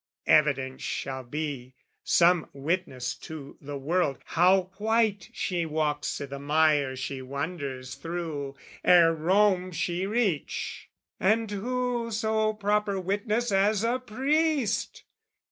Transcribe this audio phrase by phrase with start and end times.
[0.25, 6.95] Evidence shall be, Some witness to the world how white she walks I' the mire
[6.95, 10.89] she wanders through ere Rome she reach.
[11.19, 15.03] And who so proper witness as a priest?